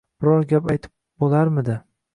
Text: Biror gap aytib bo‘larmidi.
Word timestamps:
Biror 0.23 0.47
gap 0.53 0.71
aytib 0.75 0.95
bo‘larmidi. 1.25 1.79